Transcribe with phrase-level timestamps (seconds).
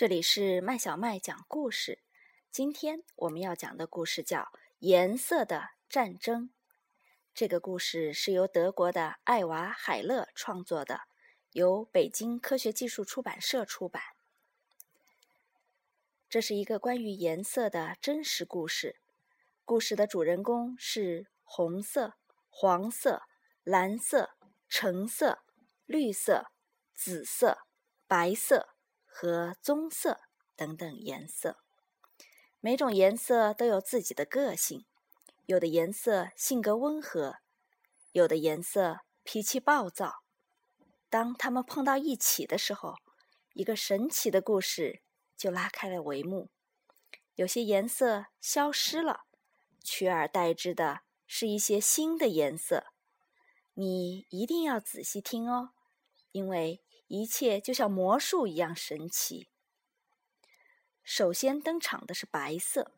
[0.00, 1.98] 这里是麦小麦讲故事。
[2.50, 4.38] 今天我们要讲的故事叫
[4.78, 6.44] 《颜色的战争》。
[7.34, 11.02] 这个故事是由德国的艾娃·海勒创作的，
[11.52, 14.02] 由北京科学技术出版社出版。
[16.30, 18.96] 这是一个关于颜色的真实故事。
[19.66, 22.14] 故事的主人公是红色、
[22.48, 23.24] 黄色、
[23.62, 24.30] 蓝色、
[24.66, 25.42] 橙色、
[25.84, 26.50] 绿色、
[26.94, 27.58] 紫色、
[28.06, 28.70] 白色。
[29.22, 30.22] 和棕色
[30.56, 31.58] 等等颜色，
[32.58, 34.86] 每种颜色都有自己的个性。
[35.44, 37.36] 有的颜色性格温和，
[38.12, 40.22] 有的颜色脾气暴躁。
[41.10, 42.94] 当它们碰到一起的时候，
[43.52, 45.02] 一个神奇的故事
[45.36, 46.48] 就拉开了帷幕。
[47.34, 49.24] 有些颜色消失了，
[49.84, 52.86] 取而代之的是一些新的颜色。
[53.74, 55.72] 你一定要仔细听哦，
[56.32, 56.80] 因为。
[57.10, 59.48] 一切就像魔术一样神奇。
[61.02, 62.92] 首先登场的是白色。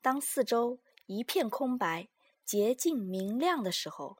[0.00, 2.08] 当四周一片空白、
[2.44, 4.18] 洁净明亮的时候，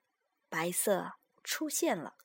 [0.48, 1.12] 白色
[1.44, 2.16] 出现了。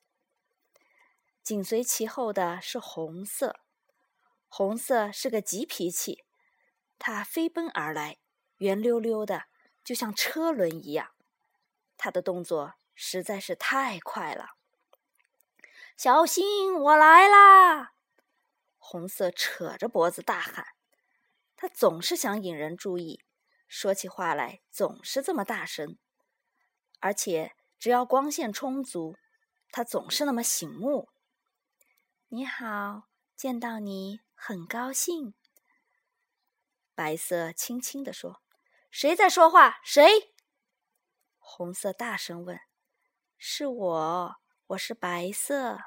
[1.40, 3.60] 紧随其后的是红色。
[4.48, 6.24] 红色是个急脾气，
[6.98, 8.18] 它飞奔而来，
[8.56, 9.44] 圆溜溜的，
[9.84, 11.12] 就像车轮一样。
[11.96, 14.56] 它的动作实在是太快了。
[15.96, 17.92] 小心，我来啦！
[18.78, 20.66] 红色扯着脖子大喊
[21.54, 23.22] ：“他总是想引人注意，
[23.68, 25.98] 说起话来总是这么大声，
[26.98, 29.16] 而且只要光线充足，
[29.70, 31.08] 他总是那么醒目。”
[32.28, 33.04] 你好，
[33.36, 35.34] 见到你很高兴。
[36.94, 38.42] 白色轻轻地说
[38.90, 39.80] ：“谁在说话？
[39.84, 40.32] 谁？”
[41.38, 42.58] 红色大声问
[43.38, 44.36] ：“是我，
[44.72, 45.80] 我是白色。”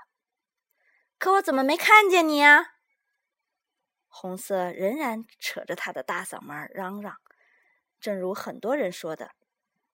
[1.17, 2.75] 可我怎么没看见你呀？
[4.07, 7.17] 红色仍然扯着他的大嗓门嚷嚷。
[7.99, 9.35] 正如很多人说的，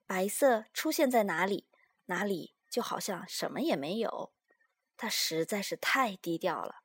[0.05, 1.67] 白色出现在哪里，
[2.05, 4.33] 哪里就好像什么也没有。
[4.97, 6.83] 它实在是太低调了。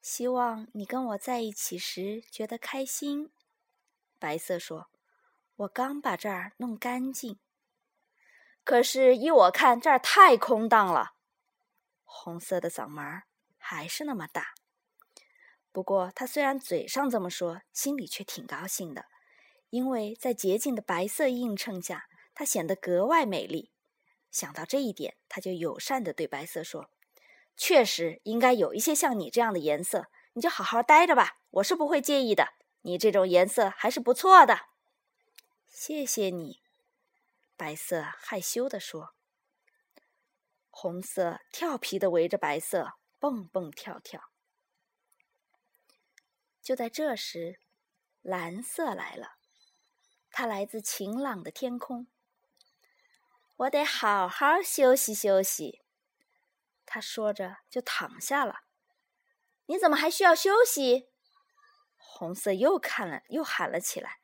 [0.00, 3.32] 希望你跟我在一起时觉得开心。
[4.18, 4.90] 白色说
[5.56, 7.38] ：“我刚把这儿弄干净，
[8.70, 11.14] 可是依我看，这儿太空荡了。”
[12.06, 13.22] 红色的嗓门
[13.58, 14.54] 还是那么大，
[15.72, 19.06] 不过他虽然嘴上这么说，心里却挺高兴的，
[19.70, 23.72] 因为在洁净的白色映衬下，它显得格外美丽。
[24.30, 26.90] 想到这一点，他就友善地对白色说
[27.58, 32.50] ：“确实应该有一些像你这样的颜色，你就好好待着吧，我是不会介意的。
[32.82, 34.66] 你这种颜色还是不错的。”
[35.66, 36.60] 谢谢你，
[37.60, 39.14] 白色害羞地说。
[40.70, 44.30] 红色调皮的围着白色蹦蹦跳跳。
[46.62, 47.60] 就在这时，
[48.22, 49.36] 蓝色来了，
[50.30, 52.06] 它来自晴朗的天空。
[53.56, 55.82] 我得好好休息休息，
[56.86, 58.62] 他说着就躺下了。
[59.66, 61.10] 你怎么还需要休息？
[61.98, 64.20] 红色又看了又喊了起来。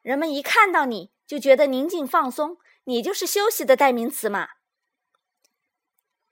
[0.00, 4.50] 人们一看到你就觉得宁静放松，你就是休息的代名词嘛。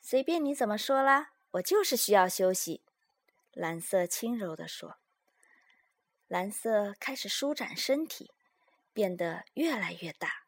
[0.03, 2.85] 随便你怎么说啦，我就是需要休息。”
[3.55, 4.99] 蓝色轻柔地说。
[6.29, 8.31] 蓝色开始舒展身体，
[8.93, 10.45] 变得越来越大。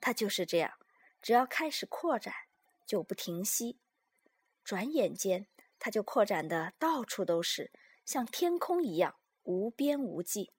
[0.00, 0.74] 它就是这样，
[1.20, 2.32] 只要开始扩展，
[2.86, 3.80] 就不停息。
[4.62, 5.48] 转眼间，
[5.80, 7.72] 它就扩展的到处都是，
[8.04, 10.52] 像天空一样无边无际。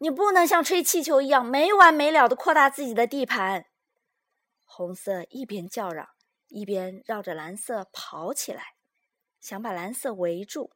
[0.00, 3.64] 你不能像吹气球一样没完没了的扩大自己的地盘。
[4.66, 6.08] 红色一边叫嚷。
[6.52, 8.74] 一边绕着蓝色跑起来，
[9.40, 10.72] 想把蓝色围住，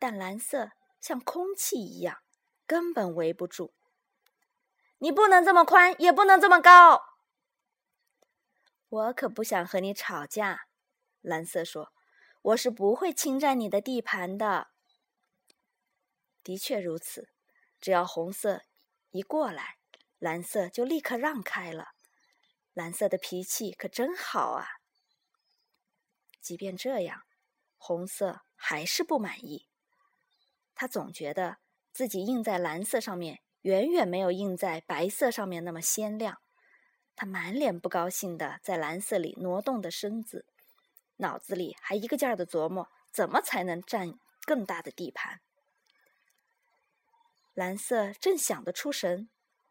[0.00, 2.18] 但蓝色像空气一样，
[2.66, 3.72] 根本围不住。
[4.98, 7.04] 你不能这么宽，也不能这么高。
[8.88, 10.66] 我可不想和你吵架，
[11.20, 11.92] 蓝色说
[12.42, 14.72] ：“我是不会侵占你的地盘的。”
[16.42, 17.28] 的确如此，
[17.82, 18.62] 只要红色
[19.10, 19.76] 一过来，
[20.18, 21.88] 蓝色就立刻让开了。
[22.72, 24.66] 蓝色的脾气可真好啊！
[26.40, 27.24] 即便这样，
[27.76, 29.66] 红色还是不满意。
[30.74, 31.58] 他总觉得
[31.92, 36.40] 自己印在蓝色上面远远没有印在白色上面那么鲜亮。
[37.14, 40.46] 他满脸不高兴的在蓝色里挪动的身子，
[41.16, 45.40] 脑子里还一个劲儿的琢磨怎么才能占更大的地盘。
[47.54, 49.28] 蓝色正想得出神，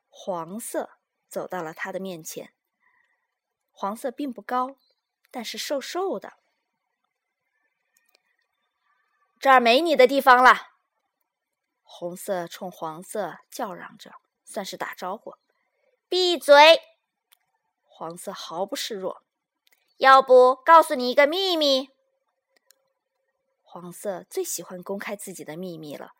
[0.08, 2.54] 黄色走到了他的面前。
[3.72, 4.78] 黄色并不高，
[5.32, 6.34] 但是瘦瘦的。
[9.40, 10.70] 这儿没你的地方了。
[11.82, 14.14] 红色冲黄色叫嚷着，
[14.46, 15.34] 算是打招呼。
[16.08, 16.80] 闭嘴！
[17.84, 19.24] 黄色毫不示弱。
[19.98, 21.90] 要不告诉你一个秘密？
[23.64, 26.12] 黄色最喜欢公开自己的秘密了，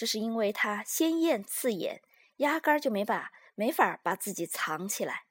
[0.00, 2.00] 这是因为它鲜艳刺眼，
[2.36, 5.26] 压根儿就没把没法把自己藏起来。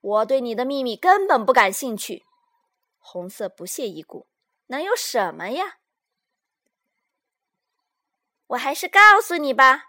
[0.00, 2.26] 我对你的秘密根本不感兴趣。
[2.98, 4.26] 红色不屑一顾。
[4.66, 5.78] 能有什么呀？
[8.48, 9.84] 我还是告诉你吧。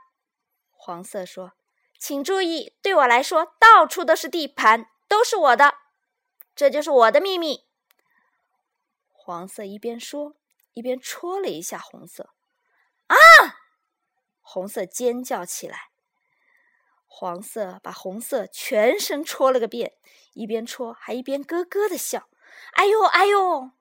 [0.70, 1.54] 黄色说
[1.98, 5.80] ：“请注意，对我来说，到处都是地盘，都是我的。
[6.56, 7.66] 这就是我的秘密。”
[9.10, 10.36] 黄色一边说，
[10.74, 12.36] 一边戳了一下红色。
[13.08, 13.16] 啊！
[14.42, 15.90] 红色尖叫起来。
[17.06, 19.94] 黄色把红色全身戳了个遍，
[20.34, 22.30] 一边戳还一边咯咯的笑。
[22.74, 23.72] 哎呦，哎呦！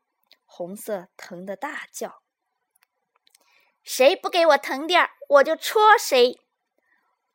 [0.45, 2.23] 红色疼得大叫
[3.85, 6.41] ：“谁不给我疼点儿，我就戳谁！”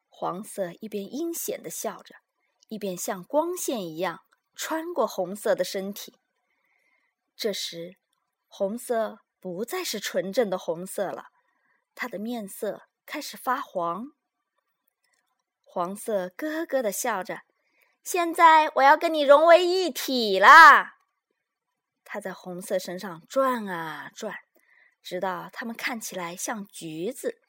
[0.09, 2.15] 黄色一边阴险的笑着，
[2.67, 4.21] 一边像光线一样
[4.55, 6.17] 穿过红色的身体。
[7.35, 7.97] 这时，
[8.47, 11.30] 红色不再是纯正的红色了，
[12.01, 14.13] 他的面色开始发黄。
[15.63, 17.43] 黄色咯咯的笑着
[18.03, 20.95] ：“现在我要跟你融为一体啦！”
[22.03, 24.35] 他在红色身上转啊转，
[25.03, 27.39] 直到它们看起来像橘子。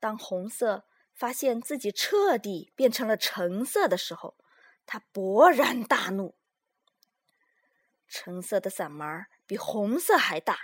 [0.00, 4.36] 当红色发现自己彻底变成了橙色的时候，
[4.84, 6.34] 它勃然大怒。
[8.08, 10.58] 橙色的嗓门比红色还大，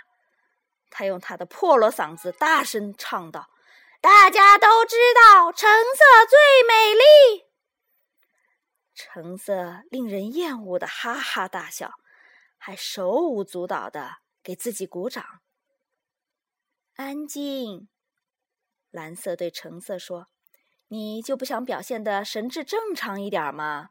[0.95, 3.49] 他用他的破锣嗓子大声唱道
[3.99, 6.37] ：“大家都知道，橙色最
[6.67, 7.47] 美丽。”
[8.93, 11.95] 橙色令人厌恶的哈哈大笑。
[12.65, 15.41] 还手舞足蹈的给自己鼓掌。
[16.95, 17.89] 安静，
[18.89, 20.27] 蓝色对橙色说
[20.87, 23.89] ：“你就不想表现的神志正常一点吗？”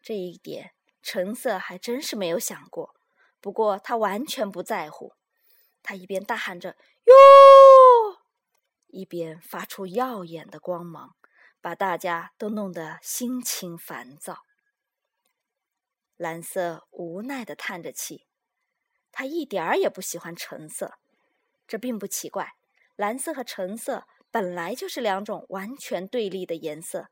[0.00, 2.94] 这一点橙色还真是没有想过。
[3.40, 5.14] 不过他完全不在乎，
[5.82, 8.22] 他一边大喊着“哟”，
[8.88, 11.16] 一边发出耀眼的光芒，
[11.60, 14.44] 把大家都弄得心情烦躁。
[16.16, 18.26] 蓝色无奈的叹着气，
[19.10, 20.98] 他一点儿也不喜欢橙色。
[21.66, 22.54] 这并不奇怪，
[22.96, 27.08] 蓝色和橙色本来就是两种完全对立的颜色，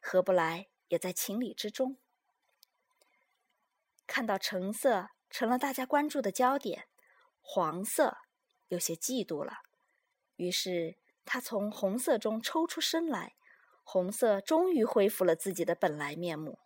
[0.00, 1.98] 合不来也在情理之中。
[4.06, 6.88] 看到橙色成了大家关注的焦点，
[7.42, 8.16] 黄色
[8.68, 9.58] 有些嫉妒了，
[10.36, 10.96] 于是
[11.26, 13.34] 他从红色中抽出身来，
[13.84, 16.58] 红色终于恢复了自己的本来面目。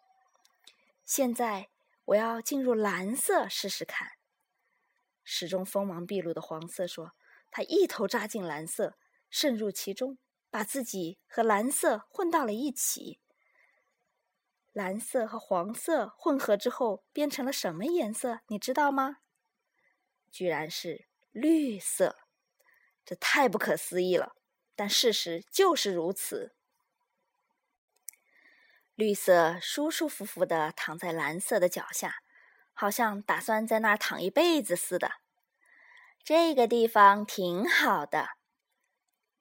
[1.04, 1.70] 现在。
[2.10, 4.12] 我要进入蓝色试试看。
[5.24, 7.14] 始终锋芒毕露的黄色说
[7.50, 8.96] ：“他一头扎进蓝色，
[9.28, 10.16] 渗入其中，
[10.48, 13.18] 把自己和蓝色混到了一起。
[14.72, 18.42] 蓝色和黄色混合之后变成了什么颜色？
[18.46, 19.16] 你知道吗？
[20.30, 22.16] 居然是绿色！
[23.04, 24.34] 这太不可思议了，
[24.74, 26.54] 但事实就是如此。”
[28.96, 32.22] 绿色舒舒服服的躺在蓝色的脚下，
[32.72, 35.12] 好像打算在那儿躺一辈子似的。
[36.24, 38.30] 这个地方挺好的，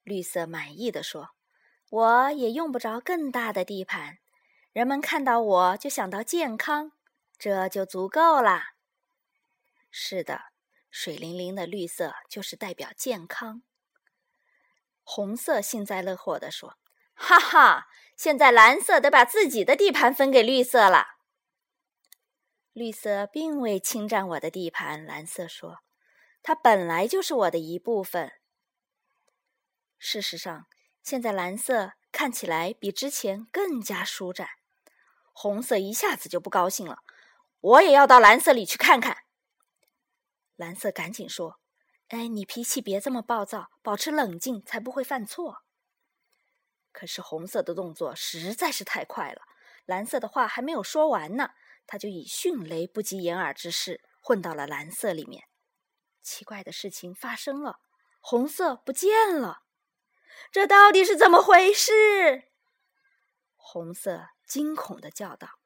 [0.03, 1.31] 绿色满意的说
[1.89, 4.19] ：“我也用不着更大的地盘，
[4.73, 6.91] 人们看到我就想到健康，
[7.39, 8.75] 这就足够啦。”
[9.89, 10.41] 是的，
[10.97, 13.63] 水灵灵的绿色就是代表健康。
[15.03, 16.77] 红色幸灾乐祸的说。
[17.13, 17.87] 哈哈！
[18.15, 21.17] 现在蓝色得把自己的地盘分给绿色了。
[22.71, 25.79] 绿色并未侵占我的地盘，蓝色说
[26.41, 28.31] ：“它本来就是我的一部分。”
[29.99, 30.67] 事实上，
[31.03, 34.47] 现在蓝色看起来比之前更加舒展。
[35.33, 36.99] 红色一下子就不高兴了
[37.59, 39.17] ：“我也要到蓝色里去看看。”
[40.55, 41.59] 蓝色赶紧说
[42.09, 45.63] ：“哎，你脾气别这么暴躁，保持冷静，才不会犯错。”
[46.91, 49.41] 可是红色的动作实在是太快了，
[49.85, 51.49] 蓝色的话还没有说完呢，
[51.85, 55.43] 他就以迅雷不及掩耳之势混到了蓝色里面。
[56.21, 57.79] 奇怪的事情发生了，
[58.21, 59.63] 红色不见了，
[60.51, 62.49] 这到底是怎么回事？
[63.55, 65.59] 红色惊恐的叫道：“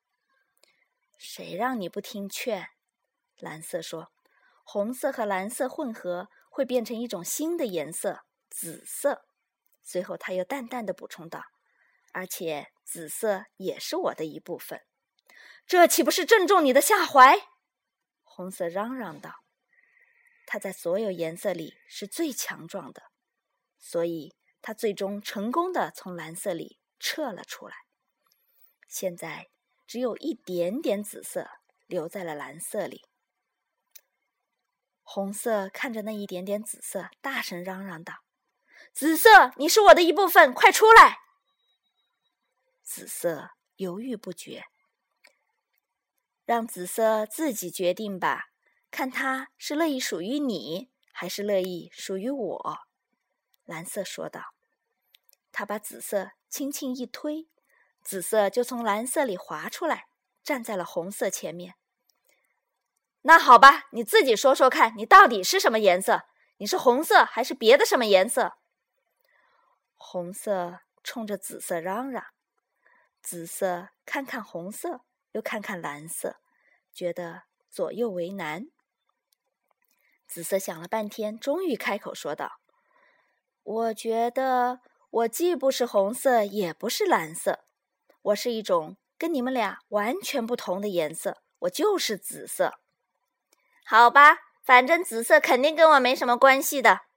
[1.16, 2.70] 谁让你不听劝？”
[3.38, 4.12] 蓝色说
[4.72, 8.22] ：“红色和蓝色混合会变成一种新的颜色——
[8.52, 9.26] 紫色。”
[9.82, 11.42] 随后，他又淡淡的补充道
[12.14, 14.84] ：“而且紫色也是我的一部分，
[15.66, 17.48] 这岂不是正中你的下怀？”
[18.24, 19.44] 红色嚷嚷道。
[20.46, 23.02] 它在所有颜色里是最强壮的，
[23.80, 27.76] 所以它最终成功的从蓝色里撤了出来。
[28.88, 29.50] 现在
[29.88, 31.50] 只有一点点紫色
[31.88, 33.09] 留在了蓝色里。
[35.12, 38.20] 红色看着那一点点紫色，大声嚷嚷道
[38.94, 41.18] ：“紫色，你是我的一部分，快出来！”
[42.86, 44.66] 紫色犹豫不决，
[46.46, 48.52] 让紫色自己决定吧。
[48.92, 52.80] 看他是乐意属于你，还是乐意属于我？
[53.66, 54.54] 蓝色说道。
[55.52, 57.50] 他把紫色轻轻一推，
[58.04, 60.06] 紫色就从蓝色里滑出来，
[60.44, 61.74] 站在了红色前面。
[63.24, 66.24] 那好吧，你自己说说看，你到底是什么颜色？
[66.58, 68.54] 你是红色还是别的什么颜色？
[69.96, 72.24] 红色冲着紫色嚷嚷，
[73.22, 75.02] 紫色看看红色，
[75.34, 76.38] 又看看蓝色，
[76.94, 78.68] 觉得左右为难。
[80.26, 82.60] 紫色想了半天，终于开口说道
[83.64, 87.66] ：“我觉得我既不是红色，也不是蓝色，
[88.22, 92.80] 我是一种跟你们俩完全不同的颜色，我就是紫色。”
[93.92, 97.08] 好吧，反正紫色肯定跟我没什么关系的。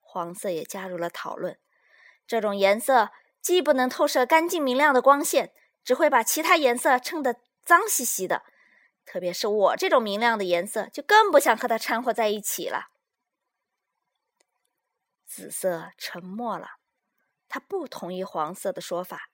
[0.00, 1.58] 黄色也加入了讨论。
[2.28, 3.10] 这种颜色
[3.40, 5.52] 既不能透射干净明亮的光线，
[5.82, 8.44] 只会把其他颜色衬得脏兮兮的。
[9.04, 12.90] 特别是我这种明亮的颜色，就更不想和它掺和在一起了。
[15.26, 16.76] 紫色沉默了，
[17.48, 19.28] 他不同意黄色的说法，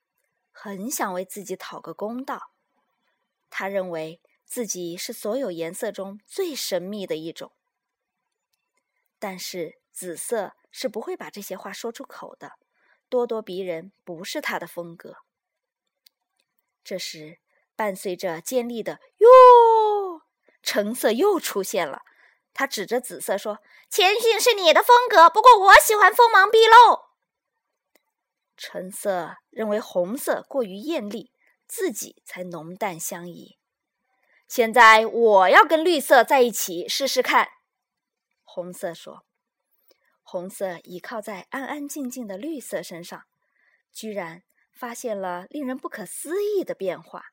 [0.51, 2.49] 很想为自己讨个公道。
[3.51, 4.19] 他认为
[4.49, 7.53] 自己是所有颜色中最神秘的一种，
[9.17, 12.53] 但是紫色是不会把这些话说出口的，
[13.09, 15.15] 咄咄逼人不是他的风格。
[16.83, 17.39] 这时。
[17.75, 20.21] 伴随着尖利的“哟”，
[20.61, 22.01] 橙色又出现了。
[22.53, 26.99] 他指着紫色说：“前进是你的风格，不过我喜欢锋芒毕露。”
[28.57, 31.31] 橙色认为红色过于艳丽，
[31.69, 33.57] 自己才浓淡相宜。
[34.49, 37.47] 现在我要跟绿色在一起试试看。”
[38.43, 39.23] 红色说。
[40.21, 43.23] 红色倚靠在安安静静的绿色身上，
[43.91, 47.31] 居然发现了令人不可思议的变化。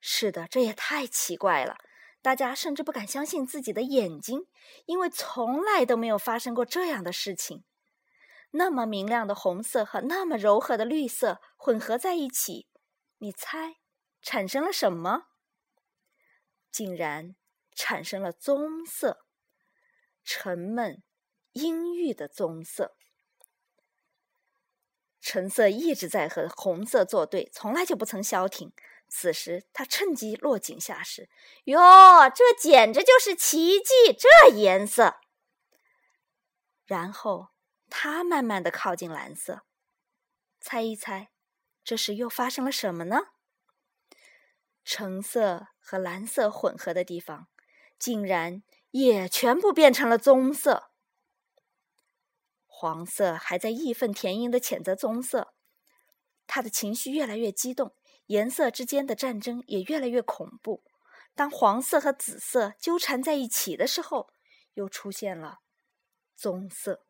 [0.00, 1.78] 是的，这也太奇怪了，
[2.22, 4.46] 大家甚至不敢相信自己的眼睛，
[4.84, 7.64] 因为从来都没有发生过这样的事情。
[8.52, 12.68] 那么明亮的红色和那么柔和的绿色混合在一起，
[13.18, 13.78] 你猜
[14.22, 15.26] 产生了什么？
[16.76, 17.34] 竟然
[17.74, 19.24] 产生了棕色，
[20.22, 21.02] 沉闷、
[21.52, 22.94] 阴郁的棕色。
[25.18, 28.74] 橙色一直在和红色作对，从来就不曾消停。
[29.08, 31.30] 此时，他趁机落井下石。
[31.64, 31.80] 哟，
[32.28, 34.12] 这简直就是奇迹！
[34.12, 35.16] 这颜色。
[36.84, 37.48] 然后，
[37.88, 39.62] 他慢慢的靠近蓝色，
[40.60, 41.30] 猜一猜，
[41.82, 43.28] 这时又发生了什么呢？
[44.88, 47.48] 橙色和蓝色混合的地方，
[47.98, 48.62] 竟然
[48.92, 50.92] 也全部变成了棕色。
[52.68, 55.52] 黄色还在义愤填膺的谴责棕色，
[56.46, 57.96] 他的情绪越来越激动。
[58.26, 60.84] 颜色之间的战争也越来越恐怖。
[61.34, 64.30] 当黄色和紫色纠缠在一起的时候，
[64.74, 65.58] 又出现了
[66.36, 67.04] 棕色。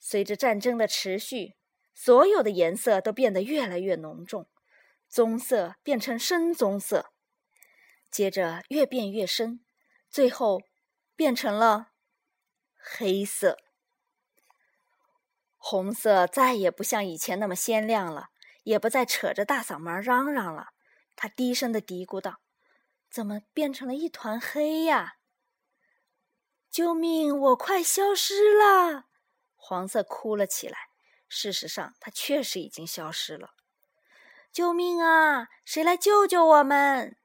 [0.00, 1.54] 随着战争的持续，
[1.94, 4.48] 所有的颜色都变得越来越浓重，
[5.14, 7.12] 棕色变成深棕色，
[8.10, 9.64] 接着越变越深，
[10.10, 10.62] 最后
[11.14, 11.92] 变成了
[12.74, 13.56] 黑色。
[15.56, 18.30] 红色再也不像以前那么鲜亮了。
[18.64, 20.70] 也不再扯着大嗓门嚷嚷了，
[21.14, 22.40] 他低声的嘀咕道
[23.12, 25.18] ：“怎么变成了一团黑呀？
[26.70, 27.38] 救命！
[27.38, 29.04] 我快消失了！”
[29.54, 30.78] 黄色哭了起来。
[31.28, 33.53] 事实上，它确实已经消失了。
[34.54, 35.48] 救命啊！
[35.64, 37.18] 谁来救救我们？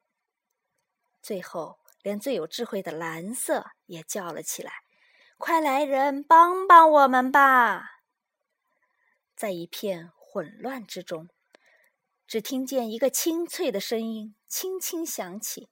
[1.22, 4.74] 最后，连最有智慧的蓝色也叫了起来
[5.38, 8.02] ：“快来人，帮帮我们吧！”
[9.38, 10.12] 在一片。
[10.32, 11.28] 混乱之中，
[12.28, 15.72] 只听见一个清脆的声音轻轻响起：“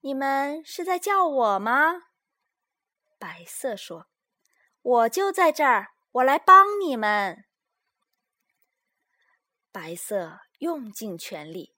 [0.00, 2.02] 你们是在叫我吗？”
[3.18, 4.06] 白色说
[4.82, 7.46] ：“我就在这儿，我来帮你们。”
[9.72, 11.74] 白色用尽全力，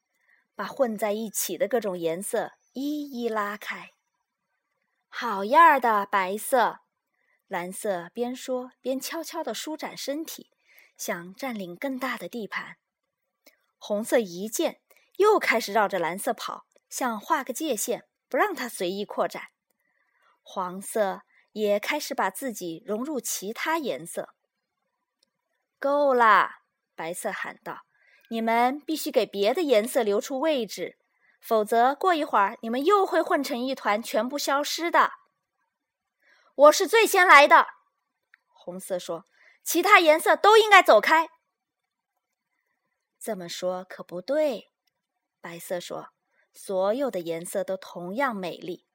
[0.54, 3.92] 把混在一起的各种颜色一一拉开。
[5.08, 6.80] 好样的，白色！
[7.46, 10.50] 蓝色边说边悄悄地舒展身体。
[10.96, 12.76] 想占领更大的地盘，
[13.78, 14.80] 红色一见
[15.16, 19.48] 又开始绕着蓝色跑，想画个界限，不让它随意扩展。
[20.40, 24.36] 黄色也开始把自己融入其他颜色。
[25.80, 26.63] 够啦！
[26.94, 27.82] 白色喊道
[28.30, 30.98] ：“你们必须给别的颜色留出位置，
[31.40, 35.12] 否则过一会儿你们又会混成一团，全部消失的。”
[36.54, 37.66] 我是最先来的，
[38.46, 39.26] 红色说
[39.64, 41.28] ：“其他颜色都应该走开。”
[43.18, 44.70] 这么说可不对，
[45.40, 46.10] 白色说
[46.54, 48.86] ：“所有的颜色都同样美丽，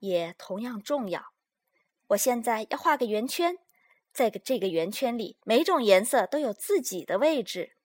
[0.00, 1.32] 也同样重要。
[2.08, 3.56] 我现在要画个圆圈，
[4.12, 7.76] 在这个圆圈里，每种颜色都有自己的位置。”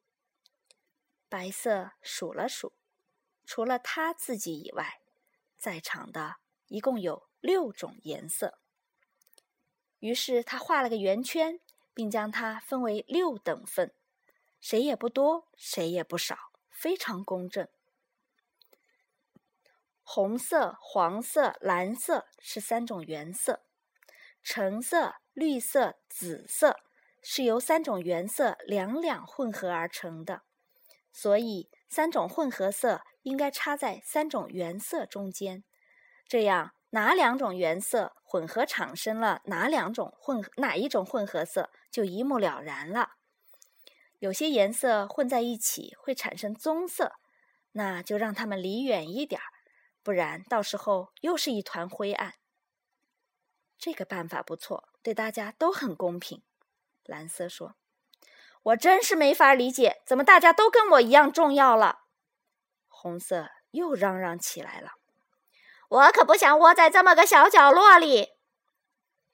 [1.29, 2.74] 白色数了数，
[3.46, 5.01] 除了他自己以外，
[5.58, 8.60] 在场的一共有六种颜色。
[10.00, 11.60] 于是他画了个圆圈，
[11.94, 13.94] 并将它分为六等份。
[14.62, 17.67] 谁也不多，谁也不少，非常公正。
[20.03, 23.63] 红色、黄色、蓝色是三种原色，
[24.44, 26.77] 橙色、绿色、紫色
[27.22, 30.44] 是由三种原色两两混合而成的，
[31.12, 35.65] 所以三种混合色应该插在三种原色中间，
[36.25, 43.15] 这样哪两种原色混合产生了哪两种混哪一种混合色就一目了然了。
[44.20, 47.12] 有些颜色混在一起会产生棕色，
[47.74, 49.51] 那就让它们离远一点儿，
[50.01, 52.36] 不然到时候又是一团灰暗。
[53.77, 56.41] 这个办法不错，对大家都很公平。
[57.03, 57.75] 蓝色说
[58.63, 62.05] ：“我真是没法理解，怎么大家都跟我一样重要了？”
[62.89, 64.93] 红色又嚷嚷起来了
[65.89, 68.29] ：“我可不想窝在这么个小角落里。”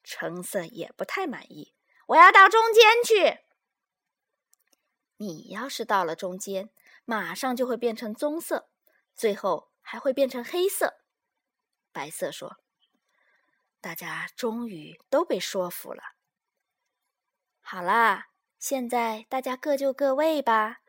[0.03, 1.73] 橙色也不太满意
[2.07, 3.39] ：“我要到中间去。”
[5.15, 6.69] 你要是到了中间，
[7.05, 8.67] 马上就会变成棕色，
[9.15, 10.95] 最后还会变成黑色。
[11.93, 12.57] 白色说
[13.81, 16.03] ：“大家终于都被说服了。
[17.59, 18.27] 好啦，
[18.59, 20.81] 现在大家各就各位吧，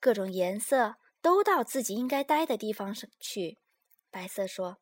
[0.00, 3.58] 各种颜色都到自己应该待的地方去。”
[4.10, 4.78] 白色说：“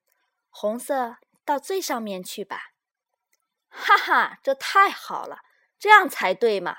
[0.50, 2.72] 红色到最上面去吧。”
[3.68, 5.38] 哈哈，这太好了，
[5.78, 6.76] 这样才对嘛。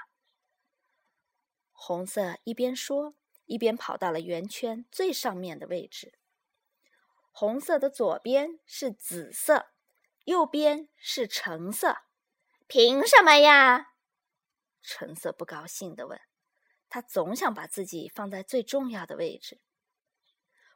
[1.71, 6.17] 红色一边说，一边跑到了圆圈最上面的位置。
[7.32, 9.73] 红色的左边是紫色，
[10.24, 11.98] 右边是橙色。
[12.68, 13.88] 凭什么呀？
[14.82, 16.20] 橙色不高兴地问。
[16.90, 19.60] 他总想把自己放在最重要的位置。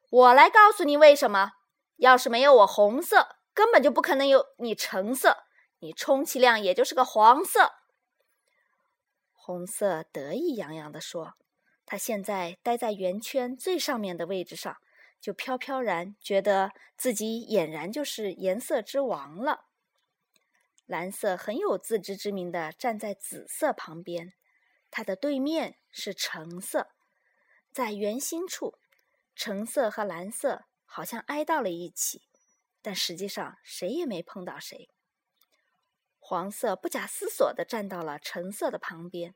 [0.10, 1.52] 我来告诉你为什么。
[1.98, 5.46] 要是没有我红色，根本就不可能有你橙色，
[5.80, 7.74] 你充其量也就是个黄色。
[9.34, 11.34] 红色得意洋洋地说
[11.88, 14.78] ：“他现在待在圆圈最上面的位置上，
[15.20, 19.66] 就飘飘然觉得自己俨然就是颜色之王了。”
[20.86, 24.34] 蓝色很有自知之明的站在紫色旁边，
[24.90, 26.88] 它的对面是橙色，
[27.74, 28.78] 在圆心处，
[29.36, 32.22] 橙色和蓝色好像挨到了一起，
[32.82, 34.90] 但实际上谁也没碰到谁。
[36.20, 39.36] 黄色不假思索地站到了橙色的旁边，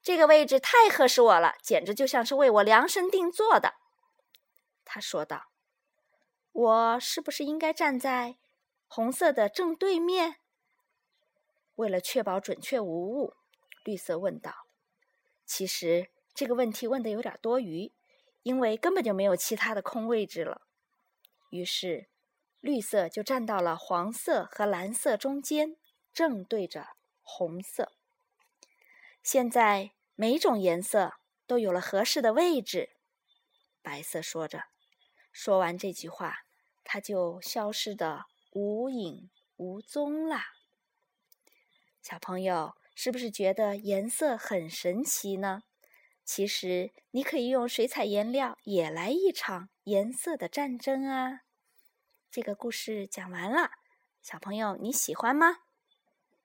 [0.00, 3.74] 这个位置太合适我了，简直就像是为我量身定做的。
[4.92, 5.52] 他说道
[6.50, 8.38] ：“我是不是应该站在
[8.88, 10.38] 红色的正对面？”
[11.76, 13.34] 为了确保准确无误，
[13.84, 14.66] 绿色问道
[15.46, 17.92] ：“其实这个问题问的有点多余，
[18.42, 20.62] 因为根本就没有其他的空位置了。”
[21.50, 22.08] 于是，
[22.58, 25.76] 绿色就站到了黄色和蓝色中间。
[26.12, 26.88] 正对着
[27.22, 27.92] 红色。
[29.22, 31.14] 现在每种颜色
[31.46, 32.90] 都有了合适的位置。
[33.80, 34.64] 白色说着，
[35.42, 36.40] 说完这句话，
[36.84, 40.44] 它就消失的无影无踪啦。
[42.02, 45.62] 小朋友，是不是觉得颜色很神奇呢？
[46.26, 51.40] 其实，你可以用水彩颜料也来一场颜色的战争啊！
[52.30, 53.70] 这个故事讲完了，
[54.20, 55.60] 小朋友你喜欢吗？